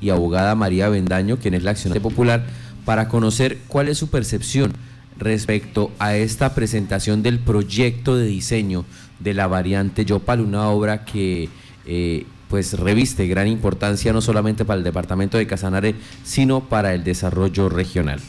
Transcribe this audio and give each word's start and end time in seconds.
y 0.00 0.10
abogada 0.10 0.54
María 0.54 0.88
Bendaño, 0.88 1.38
quien 1.38 1.54
es 1.54 1.62
la 1.62 1.72
accionante 1.72 2.00
popular, 2.00 2.44
para 2.84 3.08
conocer 3.08 3.58
cuál 3.68 3.88
es 3.88 3.98
su 3.98 4.10
percepción 4.10 4.72
respecto 5.18 5.90
a 5.98 6.16
esta 6.16 6.54
presentación 6.54 7.22
del 7.22 7.38
proyecto 7.38 8.16
de 8.16 8.26
diseño 8.26 8.84
de 9.18 9.34
la 9.34 9.46
variante 9.46 10.04
Yopal, 10.04 10.40
una 10.40 10.70
obra 10.70 11.04
que 11.04 11.48
eh, 11.86 12.24
pues 12.48 12.78
reviste 12.78 13.26
gran 13.26 13.46
importancia 13.48 14.12
no 14.12 14.20
solamente 14.20 14.64
para 14.64 14.78
el 14.78 14.84
departamento 14.84 15.36
de 15.36 15.46
Casanare, 15.46 15.94
sino 16.24 16.60
para 16.60 16.94
el 16.94 17.04
desarrollo 17.04 17.68
regional. 17.68 18.20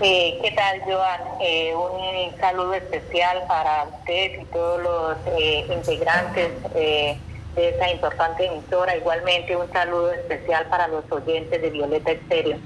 Eh, 0.00 0.38
¿Qué 0.40 0.52
tal, 0.52 0.80
Joan? 0.86 1.20
Eh, 1.40 1.74
un 1.74 2.40
saludo 2.40 2.74
especial 2.74 3.42
para 3.48 3.84
usted 3.84 4.42
y 4.42 4.44
todos 4.52 4.80
los 4.80 5.76
integrantes 5.76 6.52
de 7.58 7.70
esa 7.70 7.90
importante 7.90 8.46
emisora. 8.46 8.96
Igualmente, 8.96 9.56
un 9.56 9.70
saludo 9.72 10.12
especial 10.12 10.66
para 10.66 10.86
los 10.86 11.04
oyentes 11.10 11.60
de 11.60 11.70
Violeta 11.70 12.12
Estéreo. 12.12 12.56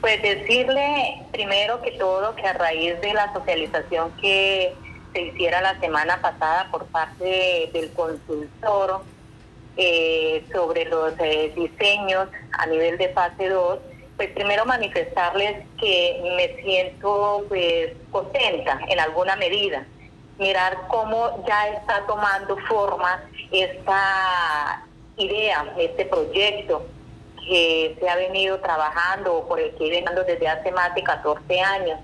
Pues 0.00 0.22
decirle 0.22 1.22
primero 1.32 1.82
que 1.82 1.92
todo 1.92 2.34
que 2.34 2.46
a 2.46 2.54
raíz 2.54 2.98
de 3.00 3.12
la 3.12 3.32
socialización 3.34 4.10
que 4.20 4.74
se 5.12 5.20
hiciera 5.20 5.60
la 5.60 5.78
semana 5.80 6.20
pasada 6.22 6.68
por 6.70 6.86
parte 6.86 7.70
del 7.72 7.92
consultor 7.92 9.02
sobre 10.52 10.84
los 10.86 11.12
diseños 11.54 12.28
a 12.52 12.66
nivel 12.66 12.96
de 12.96 13.10
fase 13.10 13.50
2, 13.50 13.78
pues 14.16 14.30
primero 14.30 14.64
manifestarles 14.64 15.66
que 15.78 16.22
me 16.36 16.62
siento 16.62 17.44
pues 17.48 17.92
contenta 18.10 18.80
en 18.88 18.98
alguna 18.98 19.36
medida. 19.36 19.84
Mirar 20.38 20.86
cómo 20.88 21.44
ya 21.46 21.68
está 21.68 22.04
tomando 22.06 22.56
forma 22.68 23.22
esta 23.50 24.84
idea, 25.16 25.72
este 25.78 26.04
proyecto 26.04 26.86
que 27.46 27.96
se 27.98 28.08
ha 28.08 28.16
venido 28.16 28.58
trabajando 28.60 29.36
o 29.36 29.48
por 29.48 29.60
el 29.60 29.74
que 29.76 29.88
vengo 29.88 30.22
desde 30.26 30.48
hace 30.48 30.72
más 30.72 30.94
de 30.94 31.02
14 31.02 31.60
años. 31.60 32.00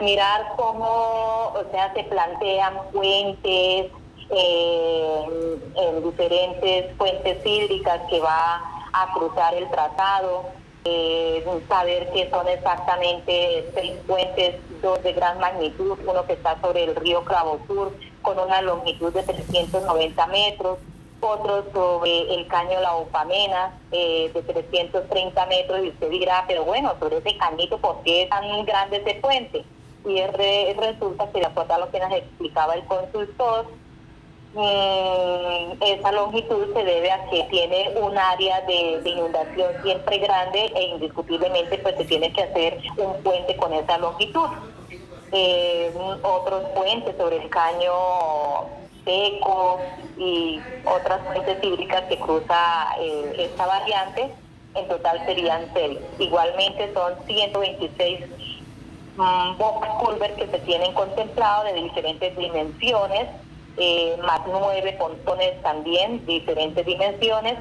Mirar 0.00 0.52
cómo, 0.56 1.52
o 1.54 1.64
sea, 1.72 1.92
se 1.94 2.04
plantean 2.04 2.74
fuentes, 2.92 3.90
eh, 4.30 5.58
en 5.74 6.02
diferentes 6.02 6.96
fuentes 6.96 7.46
hídricas 7.46 8.00
que 8.10 8.20
va 8.20 8.62
a 8.92 9.12
cruzar 9.14 9.54
el 9.54 9.68
tratado, 9.70 10.44
eh, 10.84 11.44
saber 11.68 12.08
qué 12.12 12.28
son 12.30 12.48
exactamente 12.48 13.70
seis 13.74 13.92
puentes, 14.06 14.56
dos 14.82 15.02
de 15.02 15.12
gran 15.12 15.38
magnitud, 15.38 15.98
uno 16.06 16.26
que 16.26 16.34
está 16.34 16.60
sobre 16.60 16.84
el 16.84 16.96
río 16.96 17.24
Clavo 17.24 17.60
Sur 17.66 17.92
con 18.22 18.38
una 18.38 18.62
longitud 18.62 19.12
de 19.12 19.22
390 19.22 20.26
metros, 20.28 20.78
otro 21.20 21.64
sobre 21.72 22.34
el 22.34 22.46
caño 22.46 22.80
La 22.80 22.94
Opamena 22.94 23.74
eh, 23.90 24.30
de 24.32 24.42
330 24.42 25.46
metros 25.46 25.84
y 25.84 25.88
usted 25.88 26.10
dirá, 26.10 26.44
pero 26.46 26.64
bueno, 26.64 26.94
sobre 27.00 27.18
ese 27.18 27.36
cañito, 27.36 27.78
¿por 27.78 28.02
qué 28.02 28.22
es 28.22 28.28
tan 28.28 28.64
grande 28.64 28.98
ese 28.98 29.14
puente? 29.20 29.64
Y 30.04 30.22
resulta 30.74 31.30
que 31.32 31.40
de 31.40 31.46
acuerdo 31.46 31.78
lo 31.78 31.90
que 31.90 32.00
nos 32.00 32.12
explicaba 32.12 32.74
el 32.74 32.84
consultor, 32.86 33.66
Mm, 34.54 35.82
esa 35.82 36.10
longitud 36.12 36.72
se 36.72 36.82
debe 36.82 37.10
a 37.12 37.28
que 37.28 37.44
tiene 37.50 37.92
un 38.00 38.16
área 38.16 38.62
de, 38.62 39.02
inundación 39.04 39.72
siempre 39.82 40.18
grande 40.18 40.72
e 40.74 40.82
indiscutiblemente 40.84 41.76
pues 41.78 41.96
se 41.96 42.04
tiene 42.06 42.32
que 42.32 42.42
hacer 42.44 42.78
un 42.96 43.22
puente 43.22 43.56
con 43.56 43.72
esa 43.74 43.98
longitud. 43.98 44.48
Eh, 45.32 45.92
otros 46.22 46.64
puentes 46.70 47.14
sobre 47.18 47.36
el 47.36 47.50
caño 47.50 47.92
seco 49.04 49.80
y 50.16 50.60
otras 50.84 51.20
fuentes 51.26 51.62
hídricas 51.62 52.04
que 52.08 52.18
cruza 52.18 52.88
eh, 53.00 53.34
esta 53.38 53.66
variante, 53.66 54.32
en 54.74 54.88
total 54.88 55.24
serían 55.26 55.70
seis. 55.74 55.98
Igualmente 56.18 56.90
son 56.94 57.12
126 57.26 58.20
mm, 59.16 59.58
box 59.58 59.88
culver 60.02 60.34
que 60.36 60.46
se 60.46 60.58
tienen 60.60 60.94
contemplados 60.94 61.66
de 61.66 61.74
diferentes 61.74 62.34
dimensiones 62.34 63.28
eh, 63.78 64.16
más 64.22 64.40
nueve 64.46 64.96
pontones 64.98 65.60
también, 65.62 66.24
diferentes 66.26 66.84
dimensiones, 66.84 67.56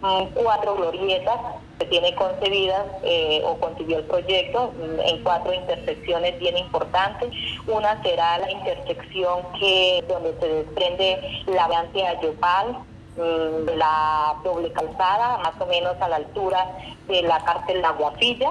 mm, 0.00 0.24
cuatro 0.34 0.74
glorietas 0.76 1.38
que 1.78 1.86
tiene 1.86 2.14
concebidas 2.14 2.86
eh, 3.02 3.42
o 3.44 3.56
concibió 3.58 3.98
el 3.98 4.04
proyecto 4.04 4.72
mm, 4.72 5.00
en 5.00 5.22
cuatro 5.22 5.52
intersecciones 5.52 6.38
bien 6.38 6.58
importantes. 6.58 7.30
Una 7.66 8.02
será 8.02 8.38
la 8.38 8.50
intersección 8.50 9.40
que 9.58 10.04
donde 10.08 10.34
se 10.40 10.48
desprende 10.48 11.42
la 11.46 11.66
variante 11.68 12.06
Ayopal, 12.06 12.78
mm, 13.16 13.76
la 13.76 14.34
doble 14.42 14.72
calzada, 14.72 15.38
más 15.38 15.60
o 15.60 15.66
menos 15.66 15.94
a 16.00 16.08
la 16.08 16.16
altura 16.16 16.76
de 17.08 17.22
la 17.22 17.38
cárcel 17.44 17.82
La 17.82 17.92
Guafilla. 17.92 18.50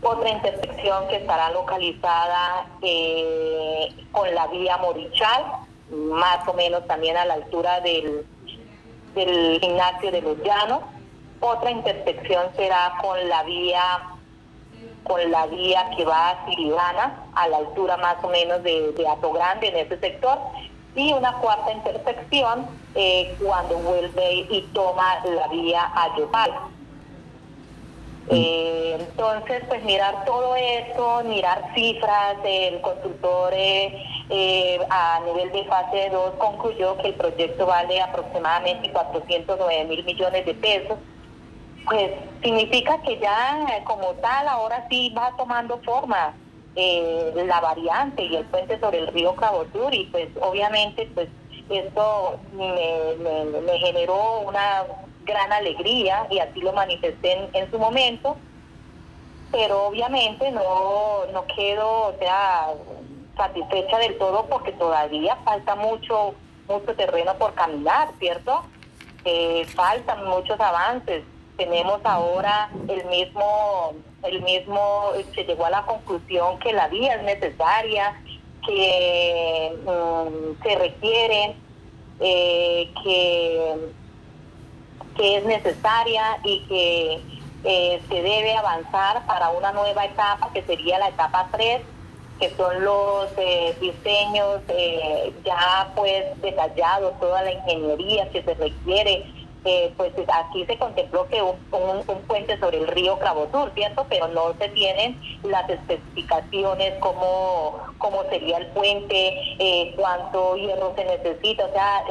Otra 0.00 0.30
intersección 0.30 1.08
que 1.08 1.16
estará 1.16 1.50
localizada 1.50 2.66
eh, 2.82 3.88
con 4.12 4.32
la 4.32 4.46
vía 4.46 4.76
Morichal, 4.76 5.44
más 5.90 6.46
o 6.46 6.52
menos 6.54 6.86
también 6.86 7.16
a 7.16 7.24
la 7.24 7.34
altura 7.34 7.80
del, 7.80 8.26
del 9.14 9.60
gimnasio 9.60 10.10
de 10.10 10.22
los 10.22 10.38
llanos. 10.42 10.80
Otra 11.40 11.70
intersección 11.70 12.46
será 12.56 12.94
con 13.00 13.28
la 13.28 13.42
vía 13.44 13.82
con 15.04 15.30
la 15.30 15.46
vía 15.46 15.90
que 15.96 16.04
va 16.04 16.30
a 16.30 16.46
Siribana, 16.46 17.24
a 17.34 17.48
la 17.48 17.56
altura 17.58 17.96
más 17.96 18.22
o 18.22 18.28
menos 18.28 18.62
de, 18.62 18.92
de 18.92 19.08
Ato 19.08 19.32
Grande 19.32 19.68
en 19.68 19.76
ese 19.76 19.98
sector, 19.98 20.38
y 20.94 21.12
una 21.12 21.32
cuarta 21.34 21.72
intersección 21.72 22.66
eh, 22.94 23.34
cuando 23.42 23.78
vuelve 23.78 24.46
y 24.50 24.68
toma 24.74 25.20
la 25.24 25.48
vía 25.48 25.90
a 25.94 26.14
Yopal. 26.16 26.52
Eh, 28.30 28.96
entonces, 29.00 29.62
pues 29.68 29.82
mirar 29.84 30.24
todo 30.26 30.54
eso, 30.56 31.22
mirar 31.24 31.72
cifras, 31.74 32.36
el 32.44 32.80
consultor 32.82 33.52
eh, 33.54 34.04
eh, 34.30 34.78
a 34.90 35.20
nivel 35.24 35.50
de 35.52 35.64
fase 35.64 36.10
2 36.10 36.34
concluyó 36.38 36.96
que 36.98 37.08
el 37.08 37.14
proyecto 37.14 37.66
vale 37.66 38.00
aproximadamente 38.00 38.90
409 38.92 39.84
mil 39.84 40.04
millones 40.04 40.46
de 40.46 40.54
pesos. 40.54 40.98
Pues 41.84 42.10
significa 42.42 43.00
que 43.02 43.18
ya 43.18 43.66
como 43.84 44.12
tal 44.14 44.48
ahora 44.48 44.86
sí 44.90 45.12
va 45.16 45.34
tomando 45.36 45.78
forma 45.78 46.34
la 46.76 47.60
variante 47.60 48.22
y 48.22 48.36
el 48.36 48.44
puente 48.44 48.78
sobre 48.78 48.98
el 48.98 49.08
río 49.08 49.34
Cabo 49.34 49.64
Sur 49.72 49.92
y 49.92 50.04
pues 50.06 50.28
obviamente 50.40 51.10
pues 51.14 51.28
esto 51.70 52.38
me 52.52 53.78
generó 53.80 54.40
una 54.40 54.84
gran 55.28 55.52
alegría 55.52 56.26
y 56.30 56.40
así 56.40 56.60
lo 56.60 56.72
manifesté 56.72 57.48
en, 57.52 57.70
su 57.70 57.78
momento, 57.78 58.36
pero 59.52 59.86
obviamente 59.86 60.50
no, 60.50 61.26
no 61.32 61.46
quedo 61.54 62.14
sea, 62.18 62.70
satisfecha 63.38 63.98
del 63.98 64.18
todo 64.18 64.44
porque 64.46 64.72
todavía 64.72 65.36
falta 65.44 65.74
mucho, 65.74 66.34
mucho 66.68 66.94
terreno 66.94 67.34
por 67.38 67.54
caminar, 67.54 68.10
¿cierto? 68.18 68.64
Eh, 69.24 69.64
faltan 69.74 70.26
muchos 70.26 70.60
avances. 70.60 71.24
Tenemos 71.56 72.00
ahora 72.04 72.68
el 72.88 73.06
mismo, 73.06 73.94
el 74.24 74.42
mismo, 74.42 75.12
se 75.34 75.44
llegó 75.44 75.64
a 75.64 75.70
la 75.70 75.86
conclusión 75.86 76.58
que 76.58 76.74
la 76.74 76.88
vía 76.88 77.14
es 77.14 77.22
necesaria, 77.22 78.20
que 78.66 79.74
mm, 79.82 80.62
se 80.62 80.74
requieren, 80.76 81.56
eh, 82.20 82.92
que 83.02 83.74
que 85.18 85.36
es 85.36 85.44
necesaria 85.44 86.38
y 86.44 86.60
que 86.60 87.20
eh, 87.64 88.00
se 88.08 88.14
debe 88.14 88.56
avanzar 88.56 89.26
para 89.26 89.50
una 89.50 89.72
nueva 89.72 90.06
etapa, 90.06 90.50
que 90.54 90.62
sería 90.62 90.98
la 90.98 91.08
etapa 91.08 91.48
3, 91.50 91.82
que 92.38 92.50
son 92.50 92.84
los 92.84 93.28
eh, 93.36 93.74
diseños 93.80 94.60
eh, 94.68 95.32
ya 95.44 95.92
pues 95.96 96.24
detallados, 96.40 97.18
toda 97.20 97.42
la 97.42 97.52
ingeniería 97.52 98.28
que 98.30 98.42
se 98.42 98.54
requiere 98.54 99.24
eh, 99.64 99.92
pues 99.96 100.12
aquí 100.32 100.64
se 100.66 100.78
contempló 100.78 101.26
que 101.28 101.42
un, 101.42 101.58
puente 102.28 102.58
sobre 102.60 102.78
el 102.78 102.86
río 102.86 103.18
Sur, 103.50 103.72
¿cierto? 103.74 104.06
Pero 104.08 104.28
no 104.28 104.54
se 104.58 104.68
tienen 104.68 105.20
las 105.42 105.68
especificaciones 105.68 106.94
como 107.00 107.78
cómo 107.98 108.22
sería 108.30 108.58
el 108.58 108.66
puente, 108.68 109.92
cuánto 109.96 110.56
hierro 110.56 110.94
se 110.96 111.04
necesita, 111.04 111.66
o 111.66 111.72
sea, 111.72 112.04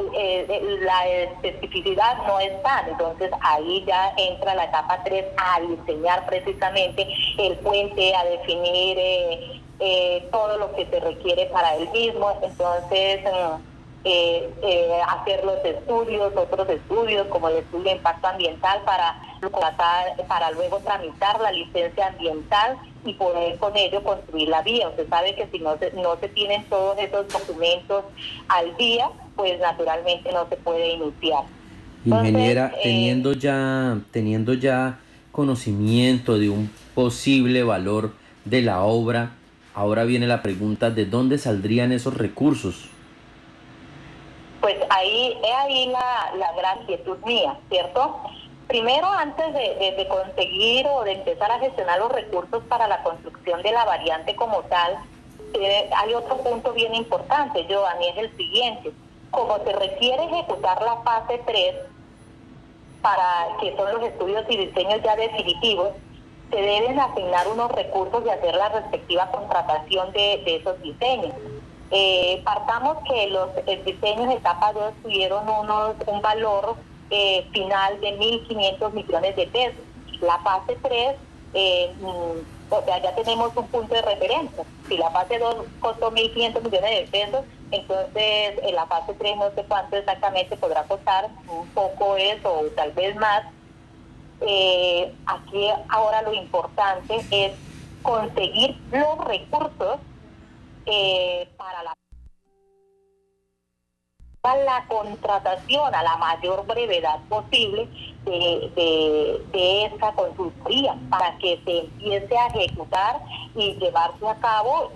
la 0.81 1.07
especificidad 1.07 2.17
no 2.27 2.39
está, 2.39 2.85
entonces 2.89 3.31
ahí 3.41 3.83
ya 3.87 4.13
entra 4.17 4.53
la 4.53 4.65
etapa 4.65 5.01
3 5.05 5.25
a 5.37 5.61
diseñar 5.61 6.25
precisamente 6.25 7.07
el 7.37 7.55
puente, 7.59 8.13
a 8.13 8.25
definir 8.25 9.61
todo 10.31 10.57
lo 10.57 10.73
que 10.75 10.85
se 10.87 10.99
requiere 10.99 11.45
para 11.47 11.75
el 11.75 11.89
mismo, 11.89 12.39
entonces... 12.41 13.21
Mm, 13.23 13.77
eh, 14.09 14.49
eh, 14.61 14.99
hacer 15.05 15.43
los 15.43 15.57
estudios, 15.65 16.31
otros 16.33 16.69
estudios 16.69 17.27
como 17.27 17.49
el 17.49 17.57
estudio 17.57 17.85
de 17.85 17.91
impacto 17.97 18.27
ambiental 18.27 18.79
para, 18.85 19.19
para 20.29 20.51
luego 20.51 20.77
tramitar 20.79 21.41
la 21.41 21.51
licencia 21.51 22.07
ambiental 22.07 22.77
y 23.03 23.13
poder 23.15 23.57
con 23.57 23.75
ello 23.75 24.01
construir 24.03 24.47
la 24.47 24.61
vía. 24.61 24.87
Usted 24.87 25.09
sabe 25.09 25.35
que 25.35 25.47
si 25.51 25.59
no 25.59 25.77
se, 25.77 25.91
no 25.91 26.15
se 26.21 26.29
tienen 26.29 26.63
todos 26.69 26.97
esos 26.99 27.27
documentos 27.27 28.05
al 28.47 28.77
día, 28.77 29.09
pues 29.35 29.59
naturalmente 29.59 30.31
no 30.31 30.47
se 30.47 30.55
puede 30.55 30.93
iniciar. 30.93 31.43
Ingeniera, 32.05 32.71
eh, 32.77 32.83
teniendo 32.83 33.33
ya, 33.33 33.97
teniendo 34.11 34.53
ya 34.53 34.99
conocimiento 35.33 36.37
de 36.37 36.49
un 36.49 36.71
posible 36.95 37.63
valor 37.63 38.13
de 38.45 38.61
la 38.61 38.83
obra, 38.83 39.31
ahora 39.77 40.05
viene 40.05 40.25
la 40.25 40.41
pregunta 40.41 40.89
de 40.89 41.05
dónde 41.05 41.37
saldrían 41.37 41.91
esos 41.91 42.17
recursos. 42.17 42.89
Pues 44.59 44.75
ahí 44.89 45.37
es 45.43 45.55
ahí 45.55 45.85
la, 45.89 46.35
la 46.35 46.51
gran 46.53 46.83
quietud 46.87 47.19
mía, 47.23 47.55
¿cierto? 47.69 48.19
Primero, 48.67 49.05
antes 49.05 49.53
de, 49.53 50.07
conseguir 50.09 50.87
o 50.87 51.03
de 51.03 51.11
empezar 51.11 51.51
a 51.51 51.59
gestionar 51.59 51.99
los 51.99 52.11
recursos 52.11 52.63
para 52.63 52.87
la 52.87 53.03
construcción 53.03 53.61
de 53.61 53.71
la 53.71 53.85
variante 53.85 54.35
como 54.35 54.63
tal, 54.63 54.97
eh, 55.53 55.89
hay 55.95 56.13
otro 56.15 56.37
punto 56.37 56.73
bien 56.73 56.95
importante, 56.95 57.63
Giovanni, 57.67 58.07
es 58.07 58.17
el 58.17 58.35
siguiente. 58.35 58.91
Como 59.29 59.63
se 59.63 59.73
requiere 59.73 60.23
ejecutar 60.23 60.81
la 60.81 60.97
fase 61.03 61.39
3, 61.45 61.75
para 63.03 63.47
que 63.61 63.75
son 63.77 63.93
los 63.93 64.03
estudios 64.09 64.43
y 64.49 64.57
diseños 64.57 65.03
ya 65.03 65.15
definitivos, 65.15 65.89
se 66.49 66.57
deben 66.57 66.99
asignar 66.99 67.47
unos 67.47 67.71
recursos 67.71 68.23
y 68.25 68.29
hacer 68.29 68.55
la 68.55 68.69
respectiva 68.69 69.29
contratación 69.31 70.11
de, 70.13 70.41
esos 70.45 70.81
diseños. 70.81 71.33
Eh, 71.91 72.41
partamos 72.43 72.97
que 73.07 73.27
los 73.27 73.49
diseños 73.85 74.27
de 74.27 74.35
etapa 74.35 74.73
2 74.73 74.93
tuvieron 75.03 75.47
unos, 75.47 75.95
un 76.05 76.21
valor 76.21 76.75
eh, 77.09 77.47
final 77.53 77.99
de 78.01 78.17
1.500 78.17 78.93
millones 78.93 79.35
de 79.35 79.47
pesos. 79.47 79.81
La 80.21 80.37
fase 80.39 80.77
3, 80.81 81.15
eh, 81.53 81.93
mm, 81.99 82.73
o 82.73 82.81
sea, 82.83 83.01
ya 83.01 83.15
tenemos 83.15 83.55
un 83.55 83.67
punto 83.67 83.93
de 83.93 84.01
referencia. 84.01 84.63
Si 84.87 84.97
la 84.97 85.09
fase 85.11 85.39
2 85.39 85.55
costó 85.79 86.11
1.500 86.11 86.61
millones 86.63 86.81
de 86.81 87.07
pesos, 87.11 87.45
entonces 87.71 88.59
en 88.63 88.75
la 88.75 88.85
fase 88.87 89.13
3 89.13 89.37
no 89.37 89.51
sé 89.51 89.63
cuánto 89.67 89.97
exactamente 89.97 90.57
podrá 90.57 90.83
costar, 90.83 91.29
un 91.47 91.67
poco 91.69 92.17
eso 92.17 92.63
tal 92.75 92.91
vez 92.91 93.15
más. 93.15 93.43
Eh, 94.41 95.13
aquí 95.25 95.67
ahora 95.89 96.21
lo 96.21 96.33
importante 96.33 97.25
es 97.31 97.53
conseguir 98.03 98.77
los 98.91 99.17
recursos 99.25 99.97
para 101.57 101.83
la 101.83 101.93
la 104.55 104.85
contratación 104.87 105.93
a 105.93 106.03
la 106.03 106.15
mayor 106.17 106.65
brevedad 106.65 107.19
posible 107.27 107.87
de, 108.23 109.41
de, 109.51 109.85
esta 109.85 110.11
consultoría 110.13 110.97
para 111.09 111.37
que 111.37 111.59
se 111.65 111.79
empiece 111.79 112.37
a 112.37 112.47
ejecutar 112.47 113.21
y 113.55 113.73
llevarse 113.73 114.27
a 114.27 114.35
cabo 114.35 114.91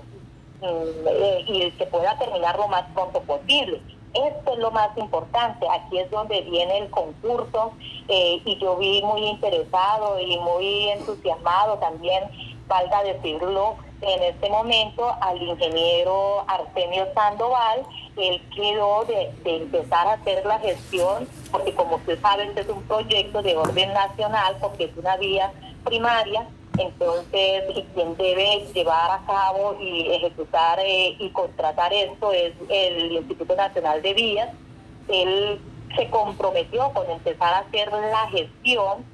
mm, 0.61 1.07
eh, 1.07 1.45
y 1.47 1.71
se 1.77 1.85
pueda 1.87 2.17
terminar 2.17 2.57
lo 2.57 2.67
más 2.67 2.83
pronto 2.93 3.21
posible. 3.21 3.81
Esto 4.13 4.53
es 4.53 4.59
lo 4.59 4.71
más 4.71 4.95
importante, 4.97 5.65
aquí 5.69 5.99
es 5.99 6.11
donde 6.11 6.41
viene 6.41 6.79
el 6.79 6.89
concurso 6.89 7.71
eh, 8.09 8.41
y 8.43 8.57
yo 8.57 8.75
vi 8.75 9.01
muy 9.03 9.25
interesado 9.25 10.19
y 10.19 10.37
muy 10.37 10.89
entusiasmado 10.89 11.77
también, 11.77 12.23
valga 12.67 13.03
decirlo, 13.03 13.77
en 14.01 14.23
este 14.23 14.49
momento 14.49 15.15
al 15.21 15.41
ingeniero 15.41 16.43
Arsenio 16.47 17.07
Sandoval, 17.13 17.85
él 18.17 18.41
quedó 18.55 19.05
de, 19.05 19.31
empezar 19.45 20.07
a 20.07 20.13
hacer 20.13 20.45
la 20.45 20.59
gestión, 20.59 21.27
porque 21.51 21.73
como 21.73 21.97
usted 21.97 22.19
sabe, 22.19 22.45
este 22.45 22.61
es 22.61 22.69
un 22.69 22.81
proyecto 22.83 23.41
de 23.41 23.55
orden 23.55 23.93
nacional, 23.93 24.57
porque 24.59 24.85
es 24.85 24.97
una 24.97 25.17
vía 25.17 25.53
primaria, 25.85 26.47
entonces 26.77 27.63
quien 27.93 28.15
debe 28.17 28.65
llevar 28.73 29.11
a 29.11 29.25
cabo 29.25 29.77
y 29.81 30.07
ejecutar 30.11 30.79
eh, 30.79 31.15
y 31.19 31.29
contratar 31.29 31.93
esto 31.93 32.31
es 32.31 32.53
el 32.69 33.11
Instituto 33.11 33.55
Nacional 33.55 34.01
de 34.01 34.13
Vías. 34.13 34.49
Él 35.07 35.59
se 35.95 36.09
comprometió 36.09 36.91
con 36.93 37.09
empezar 37.09 37.53
a 37.53 37.59
hacer 37.59 37.91
la 37.91 38.29
gestión 38.29 39.05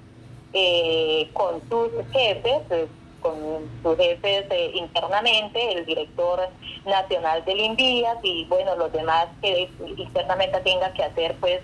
eh, 0.54 1.30
con 1.33 1.62
sus 1.69 1.89
jefes, 2.12 2.88
con 3.21 3.36
sus 3.81 3.98
jefes 3.98 4.45
eh, 4.51 4.71
internamente, 4.75 5.74
el 5.74 5.86
director 5.86 6.48
nacional 6.86 7.44
del 7.45 7.59
INVIAS 7.59 8.19
y 8.21 8.45
bueno, 8.45 8.75
los 8.75 8.92
demás 8.92 9.27
que 9.42 9.69
internamente 9.98 10.59
tengan 10.62 10.94
que 10.94 11.04
hacer, 11.04 11.36
pues 11.39 11.59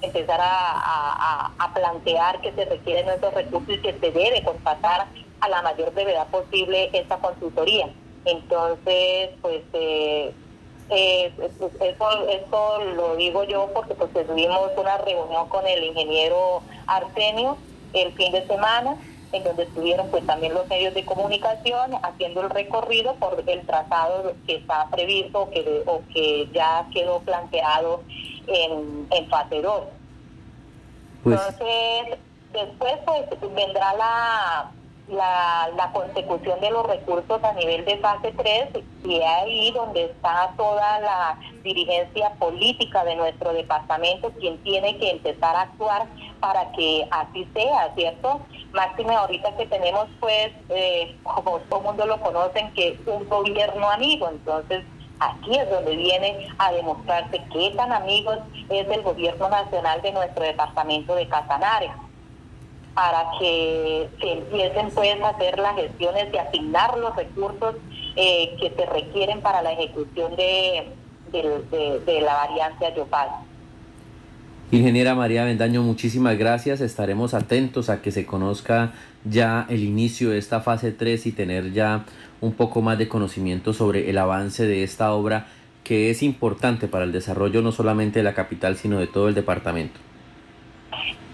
empezar 0.00 0.40
a, 0.42 1.52
plantear 1.74 2.40
que 2.40 2.52
se 2.52 2.64
requieren 2.64 3.04
nuestros 3.04 3.34
recursos 3.34 3.74
y 3.74 3.78
que 3.78 3.92
se 3.92 4.10
debe 4.10 4.42
contratar 4.42 5.06
a 5.40 5.48
la 5.48 5.62
mayor 5.62 5.92
brevedad 5.92 6.26
posible 6.28 6.90
esta 6.92 7.18
consultoría. 7.18 7.88
Entonces, 8.24 9.30
pues 9.40 9.62
eh, 9.72 10.32
eso, 10.88 11.70
eso 12.28 12.84
lo 12.94 13.16
digo 13.16 13.44
yo 13.44 13.70
porque 13.74 13.94
pues 13.94 14.12
tuvimos 14.12 14.70
una 14.76 14.98
reunión 14.98 15.48
con 15.48 15.66
el 15.66 15.84
ingeniero 15.84 16.62
Arsenio 16.86 17.56
el 17.92 18.12
fin 18.12 18.32
de 18.32 18.46
semana 18.46 18.96
en 19.32 19.42
donde 19.42 19.64
estuvieron 19.64 20.08
pues 20.10 20.24
también 20.26 20.54
los 20.54 20.66
medios 20.68 20.94
de 20.94 21.04
comunicación 21.04 21.92
haciendo 22.02 22.42
el 22.42 22.50
recorrido 22.50 23.14
por 23.16 23.42
el 23.46 23.66
trazado 23.66 24.34
que 24.46 24.56
está 24.56 24.88
previsto 24.90 25.42
o 25.42 25.50
que, 25.50 25.82
o 25.86 26.02
que 26.12 26.48
ya 26.52 26.86
quedó 26.92 27.20
planteado 27.20 28.02
en, 28.46 29.06
en 29.10 29.28
fase 29.28 29.60
2. 29.62 29.82
Pues 31.24 31.40
Entonces, 31.40 32.18
después 32.52 32.94
pues 33.04 33.54
vendrá 33.54 33.94
la, 33.94 34.70
la, 35.08 35.70
la 35.76 35.92
consecución 35.92 36.60
de 36.60 36.70
los 36.70 36.86
recursos 36.86 37.42
a 37.42 37.52
nivel 37.52 37.84
de 37.84 37.98
fase 37.98 38.32
3 38.36 38.84
y 39.04 39.20
ahí 39.22 39.70
donde 39.72 40.04
está 40.04 40.52
toda 40.56 41.00
la 41.00 41.38
dirigencia 41.62 42.30
política 42.34 43.04
de 43.04 43.14
nuestro 43.14 43.52
departamento 43.52 44.32
quien 44.40 44.58
tiene 44.62 44.98
que 44.98 45.10
empezar 45.10 45.54
a 45.54 45.62
actuar 45.62 46.06
para 46.40 46.72
que 46.72 47.06
así 47.10 47.46
sea, 47.54 47.92
¿cierto? 47.94 48.40
Máxime 48.72 49.14
ahorita 49.14 49.56
que 49.56 49.66
tenemos 49.66 50.08
pues, 50.20 50.50
eh, 50.70 51.16
como 51.22 51.58
todo 51.60 51.80
mundo 51.80 52.06
lo 52.06 52.20
conocen, 52.20 52.72
que 52.72 52.98
un 53.06 53.28
gobierno 53.28 53.88
amigo, 53.90 54.28
entonces 54.28 54.84
aquí 55.20 55.56
es 55.56 55.70
donde 55.70 55.96
viene 55.96 56.48
a 56.58 56.72
demostrarse 56.72 57.42
qué 57.52 57.72
tan 57.76 57.92
amigos 57.92 58.38
es 58.68 58.88
el 58.88 59.02
gobierno 59.02 59.48
nacional 59.48 60.02
de 60.02 60.12
nuestro 60.12 60.44
departamento 60.44 61.14
de 61.14 61.28
Casanare 61.28 61.90
para 62.96 63.24
que 63.38 64.08
se 64.18 64.32
empiecen 64.32 64.88
pues 64.94 65.20
a 65.20 65.28
hacer 65.28 65.58
las 65.58 65.76
gestiones 65.76 66.32
de 66.32 66.40
asignar 66.40 66.96
los 66.96 67.14
recursos 67.14 67.74
eh, 68.16 68.56
que 68.58 68.72
se 68.74 68.86
requieren 68.86 69.42
para 69.42 69.60
la 69.60 69.72
ejecución 69.72 70.34
de, 70.34 70.88
de, 71.30 72.20
la 72.22 72.34
variante 72.34 72.86
Ayopal. 72.86 73.28
Ingeniera 74.72 75.14
María 75.14 75.44
Bendaño, 75.44 75.82
muchísimas 75.82 76.38
gracias. 76.38 76.80
Estaremos 76.80 77.34
atentos 77.34 77.90
a 77.90 78.00
que 78.00 78.10
se 78.12 78.24
conozca 78.24 78.94
ya 79.24 79.66
el 79.68 79.84
inicio 79.84 80.30
de 80.30 80.38
esta 80.38 80.62
fase 80.62 80.90
3 80.90 81.26
y 81.26 81.32
tener 81.32 81.74
ya 81.74 82.06
un 82.40 82.54
poco 82.54 82.80
más 82.80 82.96
de 82.96 83.08
conocimiento 83.08 83.74
sobre 83.74 84.08
el 84.08 84.16
avance 84.16 84.66
de 84.66 84.82
esta 84.82 85.12
obra 85.12 85.48
que 85.84 86.08
es 86.08 86.22
importante 86.22 86.88
para 86.88 87.04
el 87.04 87.12
desarrollo 87.12 87.60
no 87.60 87.72
solamente 87.72 88.20
de 88.20 88.24
la 88.24 88.32
capital, 88.32 88.76
sino 88.78 88.98
de 88.98 89.06
todo 89.06 89.28
el 89.28 89.34
departamento. 89.34 90.05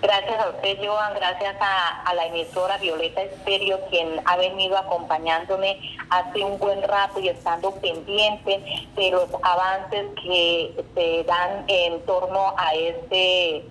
Gracias 0.03 0.37
a 0.41 0.51
usted, 0.51 0.79
Joan, 0.85 1.15
gracias 1.15 1.55
a, 1.61 2.13
la 2.13 2.27
emisora 2.27 2.77
Violeta 2.79 3.23
Estéreo, 3.23 3.79
quien 3.89 4.21
ha 4.25 4.37
venido 4.37 4.77
acompañándome. 4.77 5.79
Hace 6.11 6.43
un 6.43 6.59
buen 6.59 6.83
rato 6.83 7.21
y 7.21 7.29
estando 7.29 7.71
pendiente 7.77 8.89
de 8.97 9.11
los 9.13 9.29
avances 9.43 10.07
que 10.21 10.85
se 10.97 11.23
dan 11.23 11.65
en 11.69 12.05
torno 12.05 12.53
a 12.57 12.75
este 12.75 13.65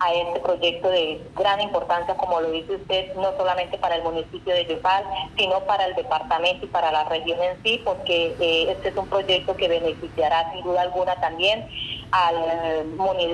a 0.00 0.12
este 0.12 0.40
proyecto 0.40 0.90
de 0.90 1.22
gran 1.36 1.60
importancia, 1.60 2.16
como 2.16 2.40
lo 2.40 2.50
dice 2.50 2.74
usted, 2.74 3.14
no 3.14 3.34
solamente 3.38 3.78
para 3.78 3.94
el 3.94 4.02
municipio 4.02 4.52
de 4.52 4.66
Yopal, 4.66 5.04
sino 5.38 5.60
para 5.60 5.86
el 5.86 5.94
departamento 5.94 6.66
y 6.66 6.68
para 6.68 6.90
la 6.92 7.04
región 7.04 7.40
en 7.40 7.62
sí, 7.62 7.80
porque 7.84 8.34
eh, 8.40 8.72
este 8.72 8.88
es 8.88 8.96
un 8.96 9.08
proyecto 9.08 9.56
que 9.56 9.68
beneficiará 9.68 10.52
sin 10.52 10.64
duda 10.64 10.82
alguna 10.82 11.14
también 11.20 11.66
al, 12.10 12.34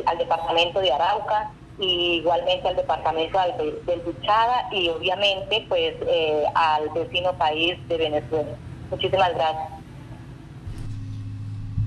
al 0.06 0.18
departamento 0.18 0.80
de 0.80 0.92
Arauca, 0.92 1.50
y 1.78 2.16
igualmente 2.16 2.68
al 2.68 2.76
departamento 2.76 3.38
del 3.86 4.04
Duchada 4.04 4.68
y 4.72 4.88
obviamente 4.88 5.64
pues 5.68 5.94
eh, 6.06 6.44
al 6.54 6.88
vecino 6.90 7.32
país 7.34 7.76
de 7.88 7.96
Venezuela. 7.96 8.56
Muchísimas 8.90 9.34
gracias. 9.34 9.78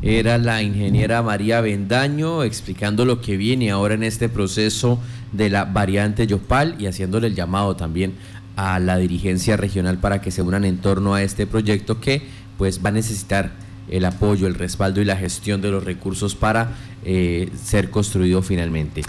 Era 0.04 0.40
la 0.40 0.64
ingeniera 0.64 1.22
María 1.22 1.62
Bendaño 1.62 2.44
explicando 2.44 3.06
lo 3.06 3.22
que 3.22 3.38
viene 3.38 3.70
ahora 3.70 3.94
en 3.94 4.04
este 4.04 4.30
proceso 4.30 4.98
de 5.32 5.50
la 5.52 5.66
variante 5.66 6.26
Yopal 6.26 6.76
y 6.80 6.88
haciéndole 6.88 7.28
el 7.28 7.36
llamado 7.36 7.76
también 7.76 8.16
a 8.56 8.80
la 8.80 8.98
dirigencia 8.98 9.58
regional 9.58 10.00
para 10.00 10.22
que 10.22 10.32
se 10.32 10.42
unan 10.42 10.66
en 10.66 10.80
torno 10.80 11.14
a 11.14 11.22
este 11.22 11.46
proyecto 11.46 12.00
que 12.00 12.24
pues 12.58 12.84
va 12.84 12.90
a 12.90 12.94
necesitar 12.94 13.52
el 13.90 14.06
apoyo, 14.06 14.48
el 14.48 14.56
respaldo 14.56 15.02
y 15.02 15.06
la 15.06 15.18
gestión 15.18 15.62
de 15.62 15.70
los 15.70 15.84
recursos 15.84 16.34
para 16.36 16.72
eh, 17.04 17.52
ser 17.62 17.92
construido 17.92 18.42
finalmente. 18.42 19.04